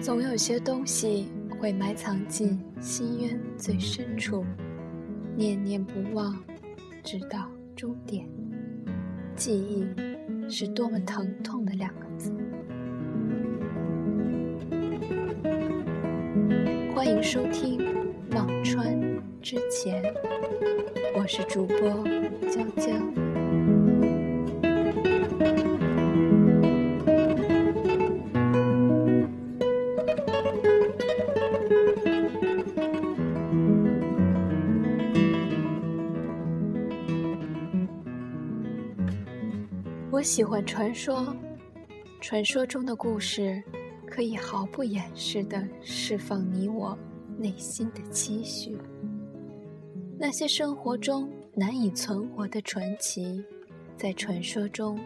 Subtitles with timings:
[0.00, 1.28] 总有些东西
[1.58, 4.44] 会埋藏进心渊最深处，
[5.34, 6.36] 念念不忘，
[7.02, 8.28] 直到终点。
[9.34, 9.86] 记忆
[10.50, 12.03] 是多么疼痛的两个
[17.04, 17.78] 欢迎收听
[18.34, 18.98] 《忘川
[19.42, 20.02] 之前》，
[21.14, 21.76] 我是主播
[22.48, 22.90] 娇娇。
[40.10, 41.36] 我喜欢传说，
[42.22, 43.62] 传说中的故事
[44.14, 46.96] 可以毫不掩饰地释放你我
[47.36, 48.78] 内心的期许。
[50.16, 53.42] 那些生活中难以存活的传奇，
[53.96, 54.96] 在传说中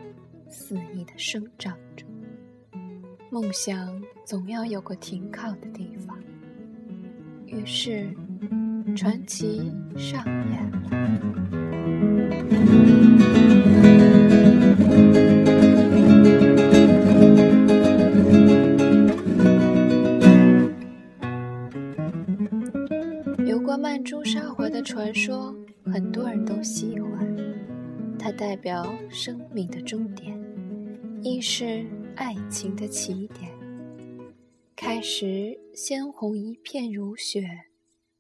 [0.51, 2.05] 肆意地生长着。
[3.31, 6.15] 梦想总要有个停靠的地方，
[7.47, 8.15] 于是
[8.95, 10.23] 传奇上
[10.53, 10.79] 演了。
[29.29, 30.35] 生命的终点，
[31.23, 31.85] 亦是
[32.17, 33.53] 爱情的起点。
[34.75, 37.47] 开始鲜红一片如雪，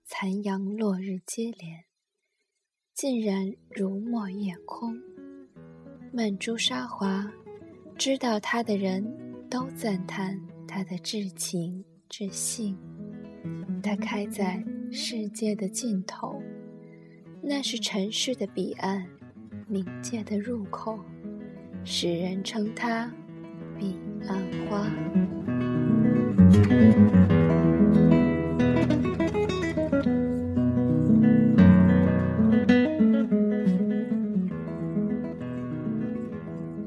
[0.05, 1.85] 残阳落日接连，
[2.93, 5.01] 尽染如墨夜空。
[6.13, 7.33] 曼珠沙华，
[7.97, 9.03] 知道他的人
[9.49, 12.77] 都赞叹他的至情至性。
[13.83, 16.43] 它开在世界的尽头，
[17.41, 19.09] 那是尘世的彼岸，
[19.71, 20.99] 冥界的入口。
[21.85, 23.11] 世人称它
[23.79, 23.97] 彼
[24.27, 24.91] 岸花。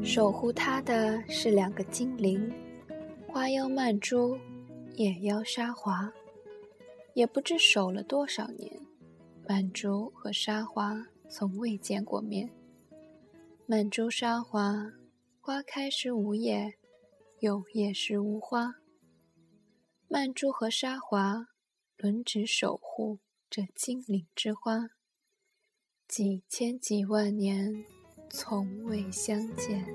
[0.04, 2.52] 守护它的是两个精灵，
[3.28, 4.38] 花妖曼珠，
[4.96, 6.12] 夜妖沙华。
[7.14, 8.72] 也不知守了多少年，
[9.48, 12.50] 曼珠和沙华从未见过面。
[13.72, 14.92] 曼珠沙华，
[15.40, 16.74] 花开时无叶，
[17.40, 18.76] 有叶时无花。
[20.10, 21.48] 曼珠和沙华
[21.96, 24.90] 轮值守护这精灵之花，
[26.06, 27.86] 几千几万年。
[28.30, 29.86] 从未相见。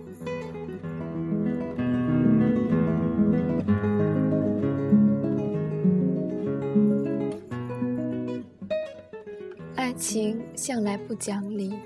[9.75, 11.78] 爱情向来不讲理，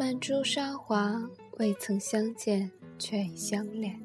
[0.00, 1.22] 曼珠沙华
[1.58, 4.00] 未曾相见，却已相恋。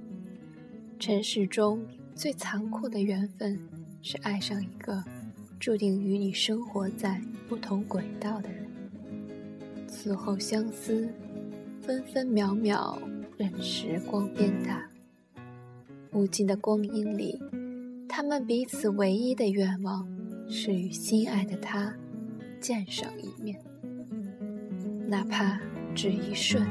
[1.00, 3.57] 尘世中最残酷的缘分，
[4.01, 5.01] 是爱上一个
[5.57, 8.67] 注定与你生活在不同轨道的人。
[9.88, 11.07] 此后相思。
[11.81, 13.01] 分分秒秒，
[13.38, 14.85] 任时光鞭打。
[16.11, 17.39] 无尽的光阴里，
[18.09, 20.05] 他们彼此唯一的愿望
[20.50, 21.95] 是与心爱的他
[22.59, 23.63] 见上一面，
[25.07, 25.57] 哪怕
[25.95, 26.61] 只一瞬，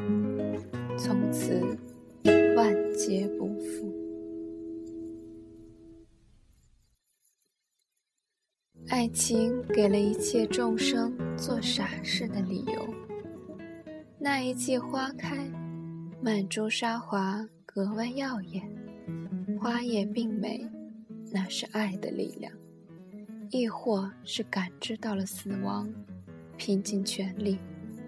[0.99, 1.59] 从此
[2.55, 3.91] 万劫不复。
[8.89, 12.87] 爱情给了一切众生做傻事的理由。
[14.19, 15.51] 那一季花开，
[16.21, 18.63] 曼珠沙华格外耀眼，
[19.59, 20.69] 花叶并美，
[21.33, 22.53] 那是爱的力量，
[23.51, 25.91] 亦或是感知到了死亡，
[26.59, 27.59] 拼尽全力，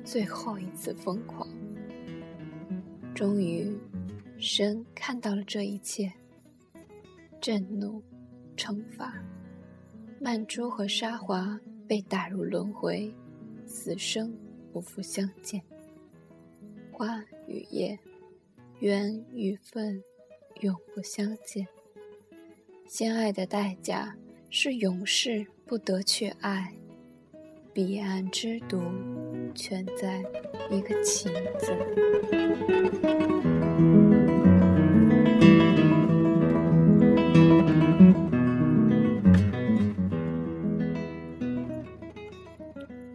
[0.06, 1.48] 最后一次疯狂。
[3.12, 3.76] 终于，
[4.38, 6.12] 神看到了这一切，
[7.40, 8.00] 震怒，
[8.56, 9.20] 惩罚，
[10.20, 11.58] 曼珠和沙华
[11.88, 13.12] 被打入轮回，
[13.66, 14.32] 死生
[14.72, 15.60] 不复相见。
[16.92, 17.98] 花与叶，
[18.78, 20.00] 缘与分，
[20.60, 21.66] 永不相见。
[22.86, 24.16] 相爱的代价
[24.50, 26.72] 是永世不得去爱，
[27.74, 28.80] 彼岸之毒
[29.54, 30.22] 全在
[30.70, 31.72] 一个情字。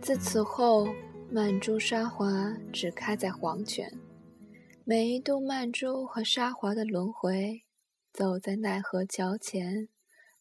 [0.02, 0.88] 自此后。
[1.34, 3.90] 曼珠沙华只开在黄泉，
[4.84, 7.64] 每一度曼珠和沙华的轮回
[8.12, 9.88] 走在奈何桥前，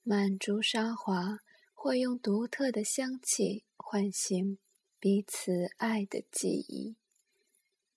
[0.03, 1.39] 曼珠沙华
[1.73, 4.59] 会用独特的香气唤醒
[5.03, 6.95] 彼此爱的记忆、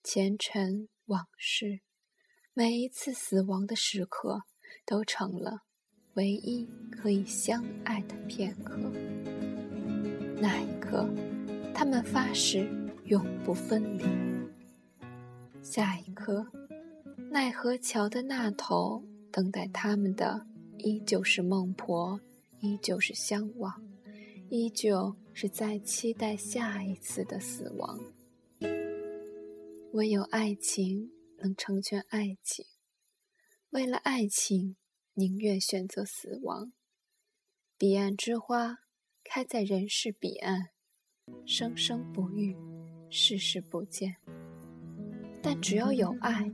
[0.02, 1.82] 前尘往事。
[2.54, 4.44] 每一次死亡的时刻，
[4.86, 5.64] 都成了
[6.14, 8.78] 唯一可以相爱的片刻。
[10.40, 11.06] 那一刻，
[11.76, 12.70] 他们发誓
[13.04, 14.06] 永不分离。
[15.62, 16.48] 下一刻，
[17.30, 19.04] 奈何桥的那头。
[19.30, 20.46] 等待他们的
[20.78, 22.22] 依旧是孟婆，
[22.62, 23.84] 依旧是相望，
[24.48, 28.00] 依旧是在期待下一次的死亡。
[29.92, 32.66] 唯有爱情能成全爱情，
[33.72, 34.76] 为了爱情，
[35.14, 36.72] 宁愿选择死亡。
[37.78, 38.80] 彼岸之花
[39.24, 40.70] 开在人世彼岸，
[41.46, 42.56] 生生不遇，
[43.10, 44.16] 世世不见。
[45.42, 46.52] 但只要有爱，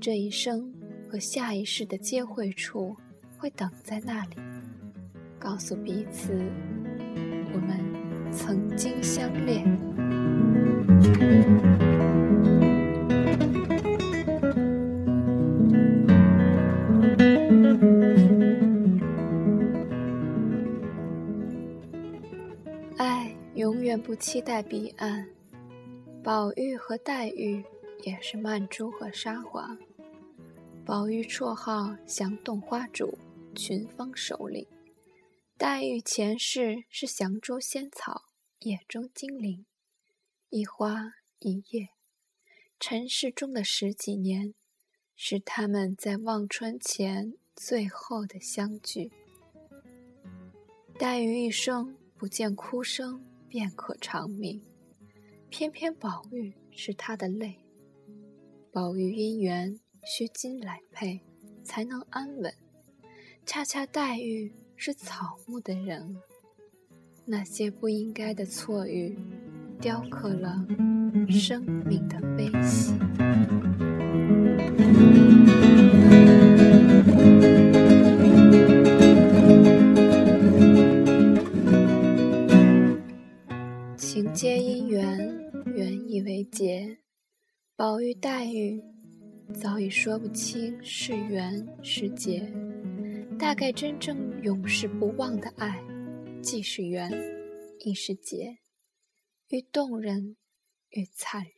[0.00, 0.72] 这一生。
[1.06, 2.96] 和下一世的接会处，
[3.38, 4.36] 会等在那里，
[5.38, 6.50] 告诉彼此，
[7.54, 7.78] 我们
[8.32, 9.64] 曾经相恋。
[22.96, 25.24] 爱永远不期待彼岸。
[26.24, 27.62] 宝玉和黛玉
[28.02, 29.76] 也是曼珠和沙华。
[30.84, 33.16] 宝玉绰号降洞花主，
[33.54, 34.64] 群芳首领；
[35.66, 38.24] 黛玉前世是祥州仙草，
[38.58, 39.64] 野中精灵。
[40.50, 41.88] 一花一叶，
[42.78, 44.52] 尘世中的十几年，
[45.16, 49.10] 是他们在望春前最后的相聚。
[50.98, 54.62] 黛玉一生不见哭声，便可长命，
[55.48, 57.64] 偏偏宝玉是她的泪。
[58.70, 59.80] 宝玉姻缘。
[60.04, 61.22] 需金来配，
[61.64, 62.54] 才能安稳。
[63.46, 66.16] 恰恰黛玉是草木的人，
[67.24, 69.16] 那些不应该的错遇，
[69.80, 70.66] 雕刻了
[71.28, 72.92] 生命的悲喜。
[83.96, 86.98] 情皆因缘，缘以为结。
[87.76, 88.82] 宝玉、黛玉。
[89.52, 92.50] 早已说不清是缘是劫，
[93.38, 95.82] 大概真正永世不忘的爱，
[96.42, 97.10] 既是缘，
[97.80, 98.58] 亦是劫，
[99.48, 100.36] 愈动人
[100.90, 101.52] 愈残忍。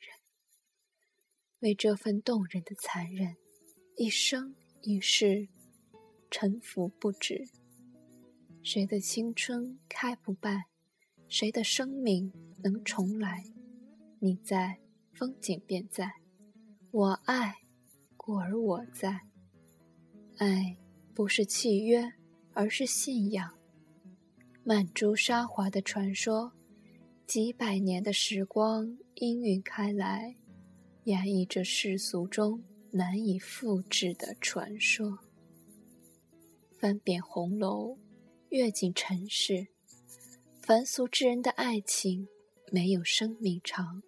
[1.60, 3.36] 为这份动人的残忍，
[3.96, 5.48] 一生一世
[6.30, 7.48] 沉浮不止。
[8.62, 10.64] 谁的青春开不败？
[11.28, 12.32] 谁的生命
[12.62, 13.44] 能重来？
[14.18, 14.80] 你在，
[15.12, 16.06] 风景便在；
[16.90, 17.54] 我爱。
[18.16, 19.20] 故而我在，
[20.38, 20.76] 爱
[21.16, 22.12] 不是契约，
[22.52, 23.54] 而是信仰。
[24.62, 26.52] 曼珠沙华的传说，
[27.26, 28.84] 几百年的时光
[29.14, 30.36] 氤氲开来，
[31.04, 35.20] 演绎着世俗中难以复制的传说。
[36.78, 37.96] 翻遍红楼，
[38.50, 39.68] 阅尽尘世，
[40.60, 42.28] 凡俗之人的爱情
[42.70, 44.02] 没有生命长，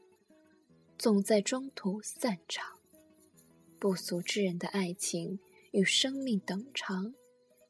[0.98, 2.66] 总在中途散场。
[3.78, 5.38] 不俗之人的爱情
[5.72, 7.12] 与生命等长，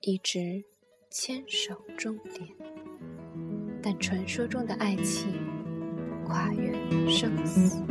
[0.03, 0.63] 一直
[1.11, 2.49] 牵手终点。
[3.83, 5.33] 但传说中的爱情
[6.25, 6.73] 跨越
[7.09, 7.83] 生死。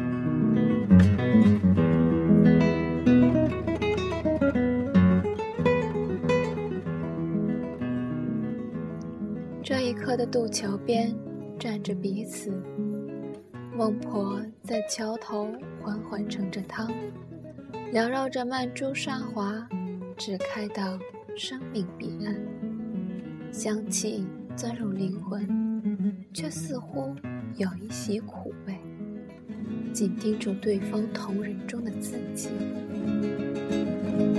[9.64, 11.14] 这一刻的渡桥边
[11.60, 12.52] 站着彼此，
[13.76, 16.90] 孟婆在桥头缓缓盛着汤。
[17.92, 19.68] 缭绕着曼珠沙华，
[20.18, 20.98] 只开到
[21.36, 22.36] 生命彼岸。
[23.52, 27.16] 香气钻入灵魂，却似乎
[27.56, 28.76] 有一些苦味。
[29.94, 32.50] 紧盯住对方瞳仁中的自己，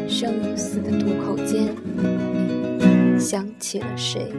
[0.09, 1.75] 生与死的渡口间，
[3.19, 4.33] 想起了谁？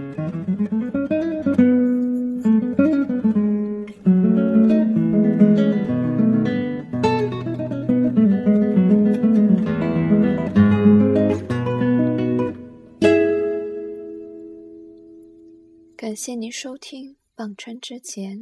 [16.10, 18.40] 感谢您收听《忘川之前》，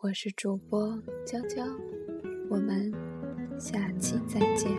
[0.00, 1.64] 我是主播娇娇，
[2.50, 2.92] 我们
[3.60, 4.74] 下期再见。